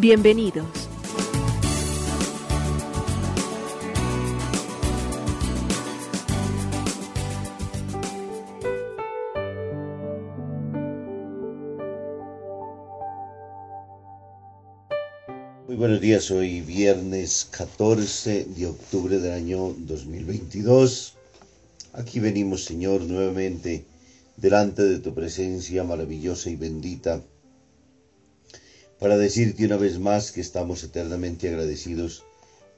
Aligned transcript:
Bienvenidos. 0.00 0.64
Muy 15.66 15.74
buenos 15.74 16.00
días, 16.00 16.30
hoy 16.30 16.60
viernes 16.60 17.48
14 17.50 18.44
de 18.44 18.66
octubre 18.68 19.18
del 19.18 19.32
año 19.32 19.74
2022. 19.78 21.14
Aquí 21.94 22.20
venimos, 22.20 22.64
Señor, 22.64 23.00
nuevamente 23.00 23.84
delante 24.36 24.84
de 24.84 25.00
tu 25.00 25.12
presencia 25.12 25.82
maravillosa 25.82 26.50
y 26.50 26.54
bendita, 26.54 27.20
para 28.98 29.16
decirte 29.16 29.64
una 29.64 29.76
vez 29.76 29.98
más 29.98 30.32
que 30.32 30.40
estamos 30.40 30.82
eternamente 30.82 31.48
agradecidos 31.48 32.24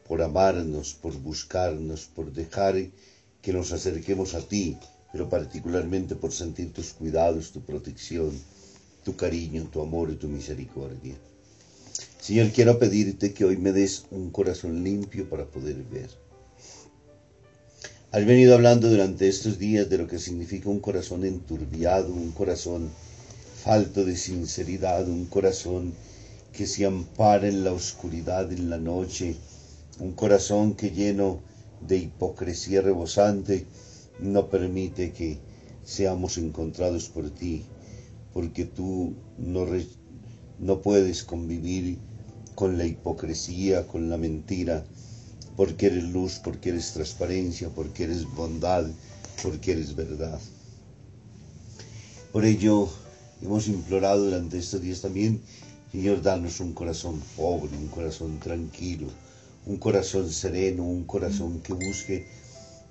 por 0.06 0.22
amarnos, 0.22 0.94
por 0.94 1.16
buscarnos, 1.18 2.06
por 2.06 2.32
dejar 2.32 2.76
que 3.42 3.52
nos 3.52 3.72
acerquemos 3.72 4.34
a 4.34 4.40
ti, 4.40 4.76
pero 5.12 5.28
particularmente 5.28 6.14
por 6.16 6.32
sentir 6.32 6.72
tus 6.72 6.92
cuidados, 6.92 7.52
tu 7.52 7.60
protección, 7.62 8.32
tu 9.04 9.16
cariño, 9.16 9.68
tu 9.72 9.80
amor 9.80 10.10
y 10.10 10.16
tu 10.16 10.28
misericordia. 10.28 11.14
Señor, 12.20 12.50
quiero 12.50 12.78
pedirte 12.78 13.32
que 13.32 13.44
hoy 13.44 13.56
me 13.56 13.72
des 13.72 14.04
un 14.10 14.30
corazón 14.30 14.84
limpio 14.84 15.28
para 15.28 15.46
poder 15.46 15.76
ver 15.84 16.10
Has 18.12 18.26
venido 18.26 18.54
hablando 18.54 18.90
durante 18.90 19.28
estos 19.28 19.56
días 19.56 19.88
de 19.88 19.96
lo 19.96 20.08
que 20.08 20.18
significa 20.18 20.68
un 20.68 20.80
corazón 20.80 21.24
enturbiado, 21.24 22.12
un 22.12 22.32
corazón 22.32 22.90
falto 23.62 24.04
de 24.04 24.16
sinceridad, 24.16 25.08
un 25.08 25.26
corazón 25.26 25.94
que 26.52 26.66
se 26.66 26.86
ampara 26.86 27.48
en 27.48 27.64
la 27.64 27.72
oscuridad, 27.72 28.52
en 28.52 28.70
la 28.70 28.78
noche, 28.78 29.36
un 29.98 30.12
corazón 30.12 30.74
que 30.74 30.90
lleno 30.90 31.40
de 31.86 31.98
hipocresía 31.98 32.80
rebosante 32.82 33.66
no 34.18 34.48
permite 34.48 35.12
que 35.12 35.38
seamos 35.84 36.38
encontrados 36.38 37.08
por 37.08 37.30
ti, 37.30 37.64
porque 38.32 38.64
tú 38.64 39.14
no, 39.38 39.66
no 40.58 40.80
puedes 40.82 41.24
convivir 41.24 41.98
con 42.54 42.76
la 42.78 42.84
hipocresía, 42.84 43.86
con 43.86 44.10
la 44.10 44.16
mentira, 44.16 44.84
porque 45.56 45.86
eres 45.86 46.04
luz, 46.04 46.40
porque 46.42 46.70
eres 46.70 46.92
transparencia, 46.92 47.68
porque 47.70 48.04
eres 48.04 48.24
bondad, 48.24 48.86
porque 49.42 49.72
eres 49.72 49.94
verdad. 49.94 50.38
Por 52.32 52.44
ello 52.44 52.88
hemos 53.42 53.66
implorado 53.68 54.24
durante 54.24 54.58
estos 54.58 54.80
días 54.80 55.00
también, 55.00 55.40
Señor, 55.92 56.22
danos 56.22 56.60
un 56.60 56.72
corazón 56.72 57.20
pobre, 57.36 57.76
un 57.76 57.88
corazón 57.88 58.38
tranquilo, 58.38 59.08
un 59.66 59.76
corazón 59.78 60.30
sereno, 60.30 60.84
un 60.84 61.04
corazón 61.04 61.60
que 61.60 61.72
busque 61.72 62.26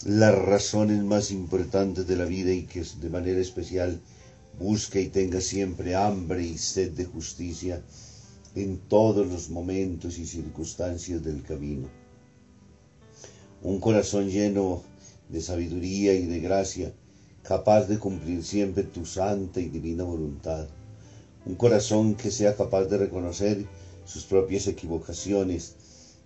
las 0.05 0.35
razones 0.37 1.03
más 1.03 1.31
importantes 1.31 2.07
de 2.07 2.15
la 2.15 2.25
vida 2.25 2.51
y 2.51 2.63
que 2.63 2.83
de 2.83 3.09
manera 3.09 3.39
especial 3.39 3.99
busque 4.59 5.01
y 5.01 5.07
tenga 5.07 5.41
siempre 5.41 5.95
hambre 5.95 6.43
y 6.43 6.57
sed 6.57 6.91
de 6.91 7.05
justicia 7.05 7.81
en 8.55 8.77
todos 8.87 9.27
los 9.27 9.49
momentos 9.49 10.17
y 10.17 10.25
circunstancias 10.25 11.23
del 11.23 11.41
camino 11.43 11.87
un 13.61 13.79
corazón 13.79 14.29
lleno 14.29 14.81
de 15.27 15.41
sabiduría 15.41 16.13
y 16.13 16.25
de 16.25 16.39
gracia, 16.39 16.93
capaz 17.43 17.87
de 17.87 17.97
cumplir 17.97 18.43
siempre 18.43 18.83
tu 18.83 19.05
santa 19.05 19.59
y 19.59 19.67
divina 19.67 20.03
voluntad. 20.03 20.65
Un 21.49 21.55
corazón 21.55 22.13
que 22.13 22.29
sea 22.29 22.55
capaz 22.55 22.85
de 22.85 22.99
reconocer 22.99 23.65
sus 24.05 24.23
propias 24.23 24.67
equivocaciones 24.67 25.73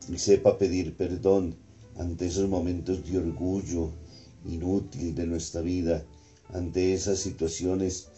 y 0.10 0.18
sepa 0.18 0.58
pedir 0.58 0.98
perdón 0.98 1.56
ante 1.96 2.26
esos 2.26 2.50
momentos 2.50 3.10
de 3.10 3.20
orgullo 3.20 3.90
inútil 4.44 5.16
de 5.16 5.26
nuestra 5.26 5.62
vida, 5.62 6.04
ante 6.54 6.94
esas 6.94 7.20
situaciones 7.20 8.10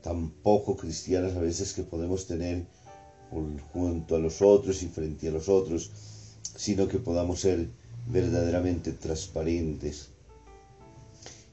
tan 0.00 0.30
poco 0.30 0.74
cristianas 0.74 1.36
a 1.36 1.40
veces 1.40 1.74
que 1.74 1.82
podemos 1.82 2.26
tener 2.26 2.64
junto 3.74 4.16
a 4.16 4.18
los 4.18 4.40
otros 4.40 4.82
y 4.82 4.86
frente 4.86 5.28
a 5.28 5.32
los 5.32 5.50
otros, 5.50 5.90
sino 6.56 6.88
que 6.88 6.98
podamos 6.98 7.40
ser 7.40 7.68
verdaderamente 8.08 8.92
transparentes, 8.92 10.08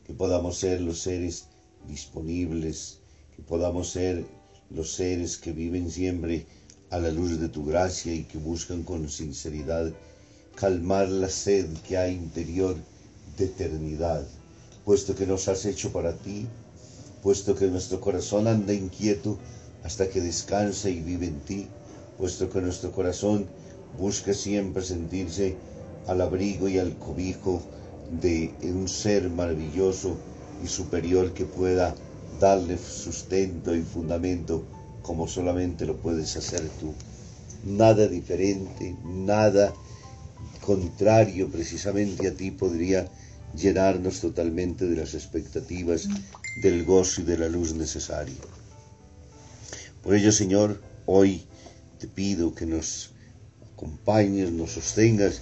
que 0.06 0.14
podamos 0.14 0.58
ser 0.58 0.80
los 0.80 1.00
seres 1.00 1.48
disponibles, 1.86 3.00
que 3.36 3.42
podamos 3.42 3.90
ser 3.90 4.24
los 4.76 4.94
seres 4.94 5.38
que 5.38 5.52
viven 5.52 5.92
siempre 5.92 6.46
a 6.90 7.00
la 7.00 7.12
luz 7.12 7.40
de 7.40 7.50
tu 7.50 7.66
gracia 7.66 8.14
y 8.14 8.24
que 8.24 8.38
buscan 8.38 8.84
con 8.84 9.10
sinceridad 9.10 9.92
calmar 10.56 11.10
la 11.10 11.30
sed 11.30 11.66
que 11.88 11.98
hay 11.98 12.14
interior 12.14 12.76
de 13.38 13.46
eternidad, 13.46 14.26
puesto 14.86 15.16
que 15.16 15.26
nos 15.26 15.48
has 15.48 15.66
hecho 15.66 15.92
para 15.92 16.14
ti, 16.14 16.48
puesto 17.24 17.56
que 17.56 17.68
nuestro 17.68 18.00
corazón 18.02 18.48
anda 18.48 18.74
inquieto 18.74 19.38
hasta 19.84 20.10
que 20.10 20.22
descansa 20.22 20.90
y 20.90 21.00
vive 21.00 21.28
en 21.28 21.40
ti, 21.42 21.68
puesto 22.18 22.50
que 22.50 22.62
nuestro 22.62 22.92
corazón 22.92 23.48
busca 23.98 24.34
siempre 24.34 24.84
sentirse 24.84 25.56
al 26.08 26.22
abrigo 26.22 26.68
y 26.68 26.78
al 26.78 26.98
cobijo 26.98 27.62
de 28.22 28.52
un 28.64 28.88
ser 28.88 29.30
maravilloso 29.30 30.16
y 30.64 30.68
superior 30.68 31.34
que 31.34 31.46
pueda 31.46 31.96
darle 32.40 32.78
sustento 32.78 33.76
y 33.76 33.82
fundamento 33.82 34.66
como 35.02 35.28
solamente 35.28 35.86
lo 35.86 35.98
puedes 35.98 36.36
hacer 36.38 36.62
tú. 36.80 36.94
Nada 37.64 38.08
diferente, 38.08 38.96
nada 39.04 39.74
contrario 40.62 41.50
precisamente 41.50 42.28
a 42.28 42.34
ti 42.34 42.52
podría 42.52 43.10
llenarnos 43.56 44.22
totalmente 44.22 44.86
de 44.86 44.96
las 44.96 45.14
expectativas, 45.14 46.08
del 46.62 46.86
gozo 46.86 47.22
y 47.22 47.24
de 47.26 47.38
la 47.38 47.50
luz 47.50 47.74
necesaria. 47.74 48.36
Por 50.04 50.16
ello, 50.16 50.32
Señor, 50.32 50.82
hoy 51.06 51.44
te 52.00 52.08
pido 52.08 52.56
que 52.56 52.66
nos 52.66 53.12
acompañes, 53.74 54.52
nos 54.52 54.72
sostengas 54.72 55.42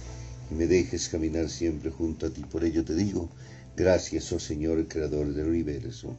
y 0.50 0.54
me 0.54 0.66
dejes 0.66 1.08
caminar 1.08 1.48
siempre 1.48 1.90
junto 1.90 2.26
a 2.26 2.30
ti. 2.30 2.42
Por 2.42 2.64
ello 2.64 2.84
te 2.84 2.94
digo, 2.94 3.28
gracias, 3.76 4.32
oh 4.32 4.40
Señor, 4.40 4.86
Creador 4.88 5.32
del 5.32 5.48
universo. 5.48 6.18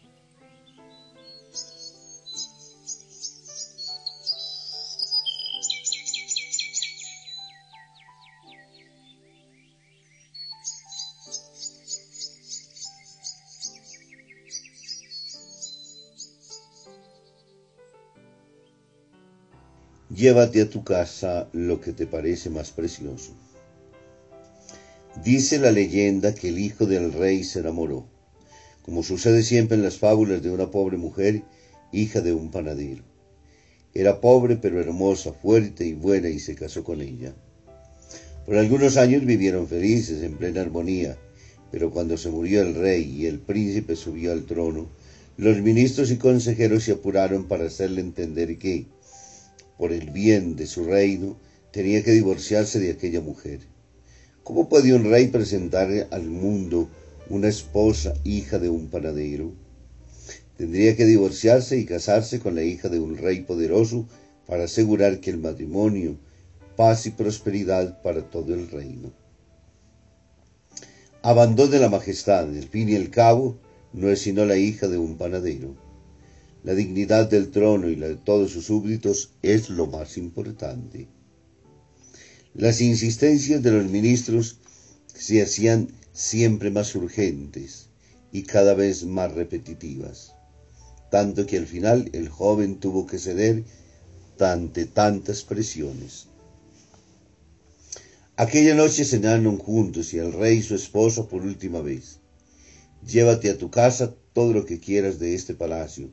Llévate 20.21 20.61
a 20.61 20.69
tu 20.69 20.83
casa 20.83 21.49
lo 21.51 21.81
que 21.81 21.93
te 21.93 22.05
parece 22.05 22.51
más 22.51 22.69
precioso. 22.69 23.31
Dice 25.23 25.57
la 25.57 25.71
leyenda 25.71 26.35
que 26.35 26.49
el 26.49 26.59
hijo 26.59 26.85
del 26.85 27.11
rey 27.11 27.43
se 27.43 27.61
enamoró, 27.61 28.05
como 28.83 29.01
sucede 29.01 29.41
siempre 29.41 29.77
en 29.77 29.83
las 29.83 29.97
fábulas 29.97 30.43
de 30.43 30.51
una 30.51 30.69
pobre 30.69 30.97
mujer, 30.97 31.41
hija 31.91 32.21
de 32.21 32.33
un 32.33 32.51
panadero. 32.51 33.03
Era 33.95 34.21
pobre 34.21 34.57
pero 34.57 34.79
hermosa, 34.79 35.33
fuerte 35.33 35.87
y 35.87 35.93
buena 35.93 36.29
y 36.29 36.37
se 36.37 36.53
casó 36.53 36.83
con 36.83 37.01
ella. 37.01 37.33
Por 38.45 38.57
algunos 38.57 38.97
años 38.97 39.25
vivieron 39.25 39.67
felices, 39.67 40.21
en 40.21 40.37
plena 40.37 40.61
armonía, 40.61 41.17
pero 41.71 41.89
cuando 41.89 42.15
se 42.15 42.29
murió 42.29 42.61
el 42.61 42.75
rey 42.75 43.03
y 43.03 43.25
el 43.25 43.39
príncipe 43.39 43.95
subió 43.95 44.33
al 44.33 44.45
trono, 44.45 44.87
los 45.37 45.57
ministros 45.63 46.11
y 46.11 46.17
consejeros 46.17 46.83
se 46.83 46.91
apuraron 46.91 47.47
para 47.47 47.65
hacerle 47.65 48.01
entender 48.01 48.59
que, 48.59 48.85
por 49.81 49.93
el 49.93 50.11
bien 50.11 50.55
de 50.55 50.67
su 50.67 50.83
reino, 50.83 51.39
tenía 51.71 52.03
que 52.03 52.11
divorciarse 52.11 52.79
de 52.79 52.91
aquella 52.91 53.19
mujer. 53.19 53.61
¿Cómo 54.43 54.69
puede 54.69 54.93
un 54.93 55.09
rey 55.09 55.29
presentar 55.29 55.89
al 56.11 56.29
mundo 56.29 56.87
una 57.29 57.47
esposa 57.47 58.13
hija 58.23 58.59
de 58.59 58.69
un 58.69 58.89
panadero? 58.89 59.53
Tendría 60.55 60.95
que 60.95 61.05
divorciarse 61.05 61.79
y 61.79 61.85
casarse 61.85 62.39
con 62.39 62.53
la 62.53 62.61
hija 62.61 62.89
de 62.89 62.99
un 62.99 63.17
rey 63.17 63.41
poderoso 63.41 64.07
para 64.45 64.65
asegurar 64.65 65.19
que 65.19 65.31
el 65.31 65.39
matrimonio, 65.39 66.15
paz 66.75 67.07
y 67.07 67.09
prosperidad 67.09 68.03
para 68.03 68.29
todo 68.29 68.53
el 68.53 68.69
reino. 68.69 69.11
Abandone 71.23 71.79
la 71.79 71.89
majestad, 71.89 72.55
el 72.55 72.67
fin 72.67 72.87
y 72.87 72.93
el 72.93 73.09
cabo, 73.09 73.57
no 73.93 74.11
es 74.11 74.21
sino 74.21 74.45
la 74.45 74.57
hija 74.57 74.87
de 74.87 74.99
un 74.99 75.17
panadero. 75.17 75.75
La 76.63 76.75
dignidad 76.75 77.29
del 77.29 77.49
trono 77.49 77.89
y 77.89 77.95
la 77.95 78.07
de 78.07 78.17
todos 78.17 78.51
sus 78.51 78.65
súbditos 78.65 79.31
es 79.41 79.69
lo 79.69 79.87
más 79.87 80.17
importante. 80.17 81.07
Las 82.53 82.81
insistencias 82.81 83.63
de 83.63 83.71
los 83.71 83.89
ministros 83.89 84.59
se 85.07 85.41
hacían 85.41 85.87
siempre 86.13 86.69
más 86.69 86.93
urgentes 86.95 87.87
y 88.31 88.43
cada 88.43 88.73
vez 88.73 89.05
más 89.05 89.33
repetitivas, 89.33 90.35
tanto 91.09 91.45
que 91.45 91.57
al 91.57 91.65
final 91.65 92.09
el 92.13 92.29
joven 92.29 92.79
tuvo 92.79 93.07
que 93.07 93.17
ceder 93.17 93.63
ante 94.39 94.85
tantas 94.85 95.43
presiones. 95.43 96.27
Aquella 98.35 98.75
noche 98.75 99.05
cenaron 99.05 99.57
juntos 99.57 100.13
y 100.13 100.17
el 100.17 100.33
rey 100.33 100.57
y 100.57 100.63
su 100.63 100.75
esposa 100.75 101.27
por 101.27 101.43
última 101.43 101.81
vez. 101.81 102.19
Llévate 103.05 103.49
a 103.49 103.57
tu 103.57 103.69
casa 103.69 104.15
todo 104.33 104.53
lo 104.53 104.65
que 104.65 104.79
quieras 104.79 105.19
de 105.19 105.35
este 105.35 105.53
palacio, 105.53 106.11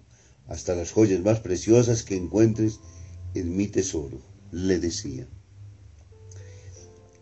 hasta 0.48 0.74
las 0.74 0.92
joyas 0.92 1.20
más 1.20 1.40
preciosas 1.40 2.02
que 2.02 2.16
encuentres 2.16 2.80
en 3.34 3.56
mi 3.56 3.68
tesoro, 3.68 4.20
le 4.50 4.78
decía. 4.78 5.28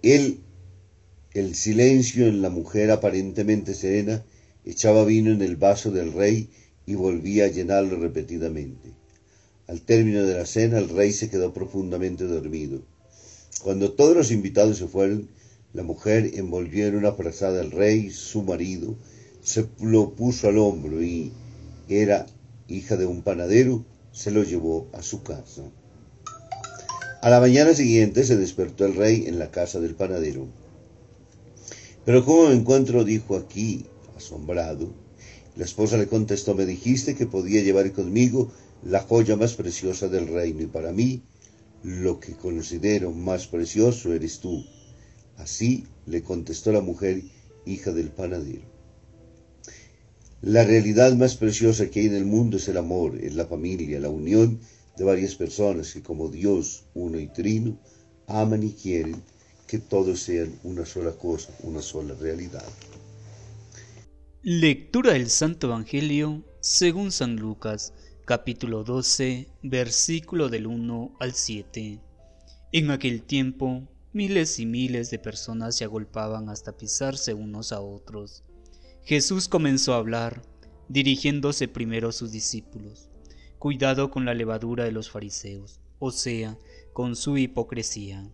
Él, 0.02 0.40
el 1.32 1.55
silencio 1.55 2.26
en 2.26 2.40
la 2.40 2.49
mujer 2.49 2.90
aparentemente 2.90 3.75
serena, 3.75 4.25
echaba 4.64 5.05
vino 5.05 5.32
en 5.32 5.43
el 5.43 5.56
vaso 5.56 5.90
del 5.90 6.12
rey 6.12 6.49
y 6.87 6.94
volvía 6.94 7.44
a 7.44 7.49
llenarlo 7.49 7.99
repetidamente. 7.99 8.93
Al 9.67 9.82
término 9.82 10.22
de 10.22 10.34
la 10.34 10.46
cena 10.46 10.79
el 10.79 10.88
rey 10.88 11.12
se 11.12 11.29
quedó 11.29 11.52
profundamente 11.52 12.25
dormido. 12.25 12.82
Cuando 13.62 13.93
todos 13.93 14.17
los 14.17 14.31
invitados 14.31 14.79
se 14.79 14.87
fueron, 14.87 15.29
la 15.72 15.82
mujer 15.82 16.31
envolvió 16.34 16.87
en 16.87 16.96
una 16.96 17.12
frazada 17.12 17.61
al 17.61 17.72
rey, 17.72 18.11
su 18.11 18.43
marido, 18.43 18.96
se 19.43 19.67
lo 19.81 20.14
puso 20.14 20.49
al 20.49 20.58
hombro 20.58 21.02
y 21.02 21.32
era 21.88 22.26
hija 22.69 22.97
de 22.97 23.07
un 23.07 23.23
panadero, 23.23 23.85
se 24.13 24.31
lo 24.31 24.43
llevó 24.43 24.89
a 24.93 25.03
su 25.03 25.23
casa. 25.23 25.63
A 27.23 27.31
la 27.31 27.41
mañana 27.41 27.75
siguiente 27.75 28.25
se 28.25 28.37
despertó 28.37 28.87
el 28.87 28.95
rey 28.95 29.25
en 29.27 29.39
la 29.39 29.51
casa 29.51 29.81
del 29.81 29.95
panadero. 29.95 30.47
Pero 32.05 32.25
¿cómo 32.25 32.49
me 32.49 32.55
encuentro? 32.55 33.05
dijo 33.05 33.37
aquí, 33.37 33.87
asombrado. 34.17 34.95
La 35.57 35.65
esposa 35.65 35.97
le 35.97 36.07
contestó, 36.07 36.55
me 36.55 36.67
dijiste 36.67 37.15
que 37.15 37.27
podía 37.27 37.63
llevar 37.63 37.91
conmigo 37.93 38.53
la 38.85 39.01
joya 39.01 39.37
más 39.37 39.55
preciosa 39.55 40.09
del 40.09 40.29
reino 40.29 40.63
y 40.63 40.67
para 40.67 40.93
mí 40.93 41.23
lo 41.83 42.21
que 42.21 42.35
considero 42.35 43.11
más 43.13 43.47
precioso 43.47 44.13
eres 44.13 44.41
tú. 44.41 44.65
Así 45.37 45.85
le 46.07 46.23
contestó 46.23 46.73
la 46.73 46.81
mujer, 46.81 47.23
hija 47.65 47.93
del 47.93 48.11
panadero. 48.11 48.75
La 50.46 50.62
realidad 50.62 51.12
más 51.16 51.34
preciosa 51.34 51.90
que 51.90 51.98
hay 51.98 52.06
en 52.06 52.14
el 52.14 52.25
mundo 52.25 52.58
es 52.58 52.69
el 52.69 52.76
amor, 52.76 53.19
es 53.20 53.34
la 53.34 53.46
familia, 53.46 53.98
la 53.98 54.10
unión 54.10 54.60
de 54.96 55.02
varias 55.02 55.34
personas 55.34 55.93
que 55.93 56.04
como 56.04 56.28
Dios, 56.28 56.84
uno 56.94 57.19
y 57.19 57.26
trino, 57.26 57.76
aman 58.28 58.62
y 58.62 58.70
quieren 58.70 59.20
que 59.66 59.81
todos 59.81 60.20
sean 60.20 60.56
una 60.62 60.87
sola 60.87 61.10
cosa, 61.10 61.52
una 61.64 61.82
sola 61.82 62.14
realidad. 62.14 62.64
Lectura 64.43 65.14
del 65.14 65.31
Santo 65.31 65.66
Evangelio 65.66 66.44
según 66.60 67.10
San 67.10 67.34
Lucas, 67.34 67.93
capítulo 68.25 68.84
12, 68.84 69.48
versículo 69.64 70.48
del 70.48 70.69
1 70.69 71.16
al 71.19 71.34
7. 71.34 71.98
En 72.70 72.90
aquel 72.93 73.22
tiempo, 73.22 73.82
miles 74.12 74.60
y 74.60 74.66
miles 74.66 75.10
de 75.10 75.19
personas 75.19 75.75
se 75.75 75.82
agolpaban 75.82 76.48
hasta 76.50 76.76
pisarse 76.76 77.34
unos 77.34 77.72
a 77.72 77.81
otros. 77.81 78.44
Jesús 79.06 79.47
comenzó 79.47 79.94
a 79.94 79.99
hablar, 79.99 80.43
dirigiéndose 80.88 81.69
primero 81.69 82.08
a 82.08 82.12
sus 82.12 82.32
discípulos. 82.32 83.08
Cuidado 83.61 84.11
con 84.11 84.25
la 84.25 84.35
levadura 84.35 84.82
de 84.82 84.91
los 84.91 85.11
fariseos, 85.11 85.79
o 86.00 86.11
sea, 86.11 86.58
con 86.93 87.14
su 87.14 87.38
hipocresía. 87.38 88.29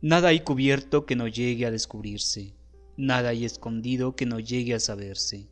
Nada 0.00 0.28
hay 0.28 0.38
cubierto 0.38 1.04
que 1.04 1.16
no 1.16 1.26
llegue 1.26 1.66
a 1.66 1.72
descubrirse, 1.72 2.54
nada 2.96 3.30
hay 3.30 3.44
escondido 3.44 4.14
que 4.14 4.24
no 4.24 4.38
llegue 4.38 4.72
a 4.74 4.78
saberse. 4.78 5.48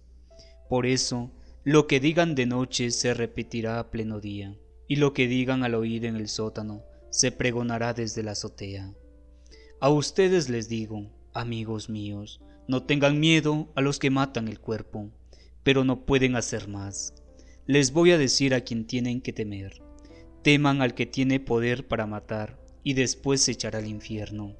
Por 0.68 0.86
eso, 0.86 1.32
lo 1.64 1.88
que 1.88 1.98
digan 1.98 2.36
de 2.36 2.46
noche 2.46 2.92
se 2.92 3.14
repetirá 3.14 3.80
a 3.80 3.90
pleno 3.90 4.20
día, 4.20 4.56
y 4.86 4.94
lo 4.94 5.12
que 5.12 5.26
digan 5.26 5.64
al 5.64 5.74
oír 5.74 6.04
en 6.04 6.14
el 6.14 6.28
sótano 6.28 6.84
se 7.10 7.32
pregonará 7.32 7.94
desde 7.94 8.22
la 8.22 8.30
azotea. 8.30 8.94
A 9.80 9.90
ustedes 9.90 10.48
les 10.48 10.68
digo, 10.68 11.10
amigos 11.32 11.90
míos, 11.90 12.40
no 12.68 12.82
tengan 12.82 13.20
miedo 13.20 13.68
a 13.74 13.80
los 13.80 13.98
que 13.98 14.10
matan 14.10 14.48
el 14.48 14.60
cuerpo, 14.60 15.10
pero 15.62 15.84
no 15.84 16.04
pueden 16.04 16.36
hacer 16.36 16.68
más. 16.68 17.14
Les 17.66 17.92
voy 17.92 18.10
a 18.10 18.18
decir 18.18 18.54
a 18.54 18.62
quien 18.62 18.86
tienen 18.86 19.20
que 19.20 19.32
temer. 19.32 19.82
Teman 20.42 20.82
al 20.82 20.94
que 20.94 21.06
tiene 21.06 21.40
poder 21.40 21.86
para 21.86 22.06
matar 22.06 22.60
y 22.82 22.94
después 22.94 23.40
se 23.40 23.52
echará 23.52 23.78
al 23.78 23.86
infierno. 23.86 24.56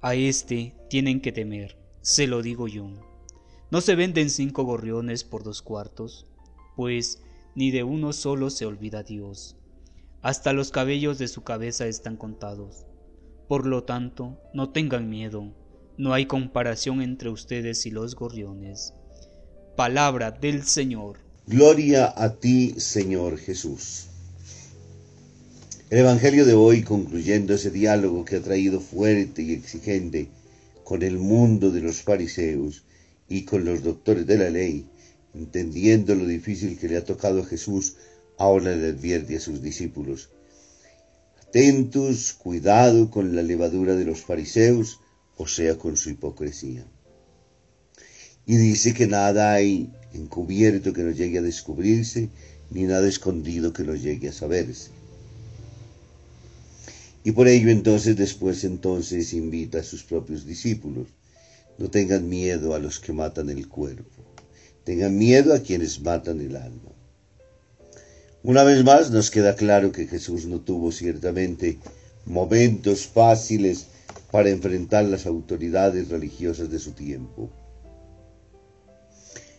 A 0.00 0.14
éste 0.14 0.74
tienen 0.88 1.20
que 1.20 1.32
temer, 1.32 1.76
se 2.00 2.26
lo 2.26 2.42
digo 2.42 2.68
yo. 2.68 2.88
No 3.70 3.80
se 3.80 3.94
venden 3.94 4.30
cinco 4.30 4.64
gorriones 4.64 5.24
por 5.24 5.44
dos 5.44 5.62
cuartos, 5.62 6.26
pues 6.76 7.22
ni 7.54 7.70
de 7.70 7.82
uno 7.82 8.12
solo 8.12 8.50
se 8.50 8.64
olvida 8.64 9.02
Dios. 9.02 9.56
Hasta 10.22 10.52
los 10.52 10.70
cabellos 10.70 11.18
de 11.18 11.28
su 11.28 11.42
cabeza 11.42 11.86
están 11.86 12.16
contados. 12.16 12.86
Por 13.48 13.66
lo 13.66 13.84
tanto, 13.84 14.40
no 14.52 14.70
tengan 14.70 15.08
miedo 15.08 15.54
no 15.98 16.14
hay 16.14 16.26
comparación 16.26 17.02
entre 17.02 17.28
ustedes 17.28 17.84
y 17.84 17.90
los 17.90 18.14
gorriones. 18.14 18.94
Palabra 19.76 20.30
del 20.30 20.62
Señor. 20.62 21.18
Gloria 21.48 22.14
a 22.16 22.36
ti, 22.36 22.74
Señor 22.78 23.36
Jesús. 23.36 24.06
El 25.90 25.98
Evangelio 25.98 26.46
de 26.46 26.54
hoy, 26.54 26.82
concluyendo 26.82 27.54
ese 27.54 27.72
diálogo 27.72 28.24
que 28.24 28.36
ha 28.36 28.40
traído 28.40 28.80
fuerte 28.80 29.42
y 29.42 29.52
exigente 29.52 30.28
con 30.84 31.02
el 31.02 31.18
mundo 31.18 31.72
de 31.72 31.80
los 31.80 32.02
fariseos 32.02 32.84
y 33.28 33.42
con 33.42 33.64
los 33.64 33.82
doctores 33.82 34.24
de 34.24 34.38
la 34.38 34.50
ley, 34.50 34.86
entendiendo 35.34 36.14
lo 36.14 36.26
difícil 36.26 36.78
que 36.78 36.88
le 36.88 36.96
ha 36.98 37.04
tocado 37.04 37.42
a 37.42 37.46
Jesús, 37.46 37.96
ahora 38.38 38.76
le 38.76 38.90
advierte 38.90 39.36
a 39.36 39.40
sus 39.40 39.62
discípulos. 39.62 40.30
Atentos, 41.42 42.34
cuidado 42.34 43.10
con 43.10 43.34
la 43.34 43.42
levadura 43.42 43.96
de 43.96 44.04
los 44.04 44.20
fariseos, 44.20 45.00
o 45.38 45.46
sea, 45.46 45.78
con 45.78 45.96
su 45.96 46.10
hipocresía. 46.10 46.84
Y 48.44 48.56
dice 48.56 48.92
que 48.92 49.06
nada 49.06 49.52
hay 49.52 49.90
encubierto 50.12 50.92
que 50.92 51.02
no 51.02 51.12
llegue 51.12 51.38
a 51.38 51.42
descubrirse, 51.42 52.28
ni 52.70 52.82
nada 52.82 53.08
escondido 53.08 53.72
que 53.72 53.84
no 53.84 53.94
llegue 53.94 54.28
a 54.28 54.32
saberse. 54.32 54.90
Y 57.24 57.32
por 57.32 57.46
ello 57.46 57.70
entonces 57.70 58.16
después 58.16 58.64
entonces 58.64 59.32
invita 59.32 59.80
a 59.80 59.82
sus 59.84 60.02
propios 60.02 60.44
discípulos, 60.44 61.06
no 61.78 61.88
tengan 61.90 62.28
miedo 62.28 62.74
a 62.74 62.78
los 62.78 62.98
que 62.98 63.12
matan 63.12 63.48
el 63.50 63.68
cuerpo, 63.68 64.24
tengan 64.84 65.16
miedo 65.16 65.54
a 65.54 65.60
quienes 65.60 66.00
matan 66.00 66.40
el 66.40 66.56
alma. 66.56 66.92
Una 68.42 68.64
vez 68.64 68.82
más 68.82 69.10
nos 69.10 69.30
queda 69.30 69.56
claro 69.56 69.92
que 69.92 70.06
Jesús 70.06 70.46
no 70.46 70.60
tuvo 70.60 70.90
ciertamente 70.90 71.78
momentos 72.24 73.06
fáciles 73.06 73.88
para 74.30 74.50
enfrentar 74.50 75.04
las 75.04 75.26
autoridades 75.26 76.08
religiosas 76.08 76.70
de 76.70 76.78
su 76.78 76.92
tiempo. 76.92 77.50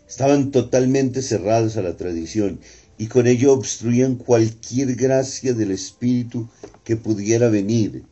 Estaban 0.07 0.51
totalmente 0.51 1.21
cerrados 1.21 1.77
a 1.77 1.81
la 1.81 1.95
tradición 1.95 2.59
y 2.97 3.07
con 3.07 3.27
ello 3.27 3.53
obstruían 3.53 4.15
cualquier 4.15 4.95
gracia 4.95 5.53
del 5.53 5.71
Espíritu 5.71 6.49
que 6.83 6.97
pudiera 6.97 7.49
venir 7.49 8.03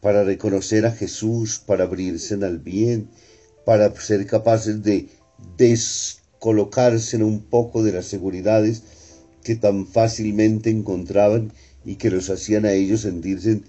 para 0.00 0.22
reconocer 0.22 0.84
a 0.84 0.90
Jesús, 0.90 1.62
para 1.64 1.84
abrirse 1.84 2.34
al 2.34 2.58
bien, 2.58 3.08
para 3.64 3.94
ser 3.98 4.26
capaces 4.26 4.82
de 4.82 5.08
descolocarse 5.56 7.16
un 7.22 7.40
poco 7.40 7.82
de 7.82 7.92
las 7.92 8.06
seguridades 8.06 8.82
que 9.42 9.56
tan 9.56 9.86
fácilmente 9.86 10.70
encontraban 10.70 11.52
y 11.84 11.96
que 11.96 12.10
los 12.10 12.28
hacían 12.30 12.66
a 12.66 12.72
ellos 12.72 13.02
sentirse 13.02 13.62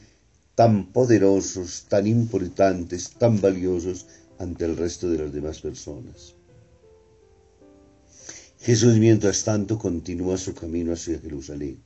tan 0.55 0.91
poderosos, 0.93 1.85
tan 1.89 2.07
importantes, 2.07 3.11
tan 3.11 3.41
valiosos 3.41 4.05
ante 4.39 4.65
el 4.65 4.77
resto 4.77 5.09
de 5.09 5.19
las 5.19 5.33
demás 5.33 5.59
personas. 5.59 6.35
Jesús, 8.59 8.97
mientras 8.97 9.43
tanto, 9.43 9.77
continúa 9.77 10.37
su 10.37 10.55
camino 10.55 10.93
hacia 10.93 11.19
Jerusalén. 11.19 11.83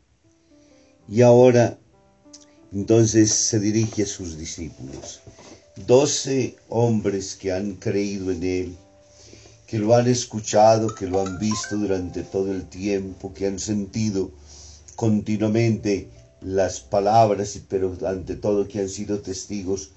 Y 1.09 1.23
ahora, 1.23 1.77
entonces, 2.71 3.31
se 3.31 3.59
dirige 3.59 4.03
a 4.03 4.05
sus 4.05 4.37
discípulos. 4.37 5.19
Doce 5.87 6.55
hombres 6.69 7.35
que 7.35 7.51
han 7.51 7.75
creído 7.75 8.31
en 8.31 8.43
Él, 8.43 8.77
que 9.65 9.79
lo 9.79 9.95
han 9.95 10.07
escuchado, 10.07 10.93
que 10.93 11.07
lo 11.07 11.21
han 11.21 11.39
visto 11.39 11.75
durante 11.75 12.23
todo 12.23 12.51
el 12.51 12.69
tiempo, 12.69 13.33
que 13.33 13.47
han 13.47 13.59
sentido 13.59 14.31
continuamente 14.95 16.09
las 16.41 16.79
palabras, 16.79 17.59
pero 17.67 17.97
ante 18.05 18.35
todo 18.35 18.67
que 18.67 18.79
han 18.79 18.89
sido 18.89 19.19
testigos 19.21 19.91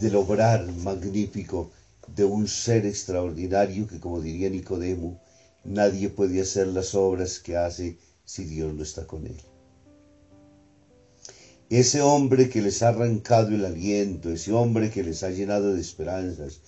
del 0.00 0.16
obrar 0.16 0.70
magnífico 0.72 1.70
de 2.14 2.24
un 2.24 2.48
ser 2.48 2.86
extraordinario 2.86 3.86
que, 3.86 4.00
como 4.00 4.20
diría 4.20 4.50
Nicodemo, 4.50 5.20
Nadie 5.64 6.08
puede 6.08 6.40
hacer 6.40 6.68
las 6.68 6.94
obras 6.94 7.38
que 7.38 7.56
hace 7.56 7.98
si 8.24 8.44
Dios 8.44 8.72
no 8.72 8.82
está 8.82 9.06
con 9.06 9.26
él. 9.26 9.36
Ese 11.68 12.00
hombre 12.00 12.48
que 12.48 12.62
les 12.62 12.82
ha 12.82 12.88
arrancado 12.88 13.48
el 13.54 13.64
aliento, 13.66 14.30
ese 14.30 14.52
hombre 14.52 14.90
que 14.90 15.04
les 15.04 15.22
ha 15.22 15.30
llenado 15.30 15.74
de 15.74 15.80
esperanzas, 15.80 16.60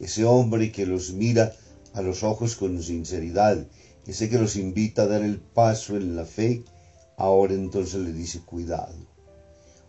ese 0.00 0.24
hombre 0.24 0.72
que 0.72 0.84
los 0.84 1.12
mira 1.12 1.54
a 1.94 2.02
los 2.02 2.24
ojos 2.24 2.56
con 2.56 2.82
sinceridad, 2.82 3.64
ese 4.06 4.28
que 4.28 4.38
los 4.38 4.56
invita 4.56 5.02
a 5.02 5.06
dar 5.06 5.22
el 5.22 5.38
paso 5.38 5.96
en 5.96 6.16
la 6.16 6.24
fe, 6.24 6.64
ahora 7.20 7.54
entonces 7.54 8.00
le 8.00 8.12
dice 8.12 8.40
cuidado. 8.40 8.94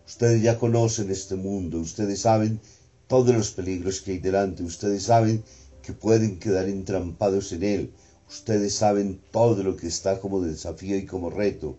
Ustedes 0.06 0.42
ya 0.42 0.58
conocen 0.58 1.10
este 1.10 1.36
mundo, 1.36 1.78
ustedes 1.78 2.20
saben 2.20 2.60
todos 3.06 3.34
los 3.34 3.50
peligros 3.50 4.00
que 4.00 4.12
hay 4.12 4.18
delante, 4.18 4.62
ustedes 4.62 5.04
saben 5.04 5.42
que 5.82 5.92
pueden 5.92 6.38
quedar 6.38 6.68
entrampados 6.68 7.52
en 7.52 7.62
él, 7.62 7.92
Ustedes 8.32 8.72
saben 8.74 9.20
todo 9.30 9.62
lo 9.62 9.76
que 9.76 9.86
está 9.88 10.18
como 10.18 10.40
desafío 10.40 10.96
y 10.96 11.04
como 11.04 11.28
reto. 11.28 11.76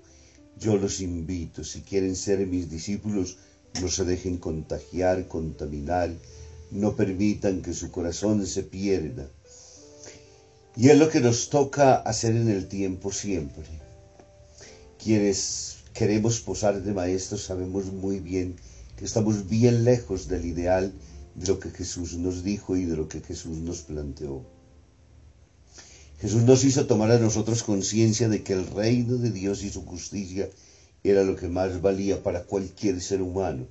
Yo 0.60 0.78
los 0.78 1.02
invito, 1.02 1.64
si 1.64 1.82
quieren 1.82 2.16
ser 2.16 2.46
mis 2.46 2.70
discípulos, 2.70 3.38
no 3.82 3.88
se 3.90 4.04
dejen 4.06 4.38
contagiar, 4.38 5.28
contaminar, 5.28 6.12
no 6.70 6.96
permitan 6.96 7.64
que 7.64 7.74
su 7.74 7.90
corazón 7.90 8.46
se 8.46 8.62
pierda. 8.62 9.28
Y 10.76 10.90
es 10.90 10.98
lo 11.00 11.10
que 11.10 11.22
nos 11.22 11.50
toca 11.50 11.96
hacer 11.96 12.36
en 12.36 12.50
el 12.50 12.68
tiempo 12.68 13.12
siempre. 13.12 13.66
Quienes 15.04 15.80
queremos 15.94 16.40
posar 16.40 16.82
de 16.82 16.94
maestros 16.94 17.44
sabemos 17.44 17.92
muy 17.92 18.22
bien 18.22 18.56
que 18.96 19.04
estamos 19.04 19.50
bien 19.50 19.84
lejos 19.84 20.30
del 20.30 20.46
ideal 20.46 20.94
de 21.36 21.48
lo 21.48 21.60
que 21.60 21.72
Jesús 21.72 22.14
nos 22.14 22.42
dijo 22.42 22.78
y 22.78 22.86
de 22.86 22.96
lo 22.96 23.10
que 23.10 23.20
Jesús 23.20 23.58
nos 23.58 23.82
planteó. 23.82 24.46
Jesús 26.22 26.44
nos 26.44 26.64
hizo 26.64 26.88
tomar 26.88 27.12
a 27.12 27.20
nosotros 27.20 27.64
conciencia 27.64 28.30
de 28.30 28.44
que 28.44 28.54
el 28.54 28.66
reino 28.66 29.18
de 29.18 29.32
Dios 29.32 29.64
y 29.64 29.70
su 29.70 29.84
justicia 29.84 30.50
era 31.04 31.26
lo 31.26 31.36
que 31.36 31.50
más 31.50 31.82
valía 31.82 32.24
para 32.24 32.46
cualquier 32.46 33.02
ser 33.02 33.22
humano. 33.22 33.68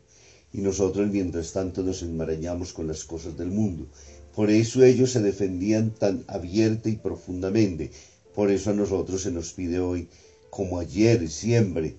Y 0.52 0.60
nosotros 0.60 1.10
mientras 1.10 1.52
tanto 1.52 1.82
nos 1.82 2.02
enmarañamos 2.02 2.74
con 2.74 2.86
las 2.86 3.04
cosas 3.04 3.38
del 3.38 3.48
mundo. 3.48 3.86
Por 4.34 4.50
eso 4.50 4.84
ellos 4.84 5.12
se 5.12 5.22
defendían 5.22 5.92
tan 5.92 6.24
abierta 6.26 6.90
y 6.90 6.96
profundamente. 6.96 7.90
Por 8.34 8.50
eso 8.50 8.68
a 8.68 8.74
nosotros 8.74 9.22
se 9.22 9.30
nos 9.30 9.54
pide 9.54 9.80
hoy, 9.80 10.08
como 10.52 10.78
ayer, 10.78 11.30
siempre, 11.30 11.96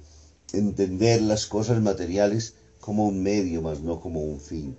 entender 0.54 1.24
las 1.24 1.48
cosas 1.48 1.82
materiales 1.82 2.54
como 2.80 3.08
un 3.08 3.24
medio, 3.24 3.64
más 3.64 3.82
no 3.82 4.00
como 4.00 4.24
un 4.24 4.40
fin. 4.40 4.78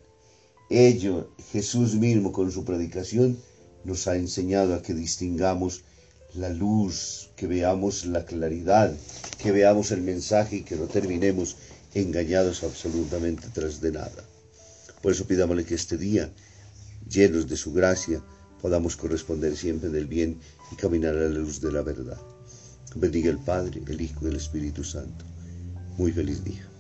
Ello, 0.71 1.33
Jesús 1.51 1.97
mismo 1.97 2.31
con 2.31 2.53
su 2.53 2.65
predicación, 2.65 3.37
nos 3.83 4.07
ha 4.07 4.15
enseñado 4.15 4.77
a 4.77 4.83
que 4.83 4.95
distingamos 4.95 5.83
la 6.35 6.51
luz, 6.51 7.31
que 7.35 7.49
veamos 7.49 8.07
la 8.07 8.25
claridad, 8.25 8.95
que 9.43 9.51
veamos 9.51 9.91
el 9.91 10.03
mensaje 10.03 10.59
y 10.59 10.63
que 10.63 10.77
no 10.77 10.87
terminemos 10.87 11.57
engañados 11.95 12.63
absolutamente 12.63 13.49
tras 13.53 13.81
de 13.81 13.91
nada. 13.91 14.23
Por 15.03 15.11
eso 15.11 15.27
pidámosle 15.27 15.65
que 15.65 15.75
este 15.75 15.99
día, 15.99 16.33
llenos 17.11 17.49
de 17.49 17.57
su 17.57 17.73
gracia, 17.73 18.23
podamos 18.63 18.95
corresponder 18.95 19.57
siempre 19.57 19.89
del 19.89 20.07
bien 20.07 20.39
y 20.71 20.77
caminar 20.77 21.17
a 21.17 21.23
la 21.23 21.29
luz 21.41 21.61
de 21.61 21.73
la 21.73 21.83
verdad. 21.83 22.34
Bendiga 22.97 23.29
el 23.29 23.39
Padre, 23.39 23.83
el 23.89 24.01
Hijo 24.01 24.25
y 24.25 24.29
el 24.29 24.37
Espíritu 24.37 24.85
Santo. 24.85 25.25
Muy 25.99 26.13
feliz 26.13 26.45
día. 26.45 26.74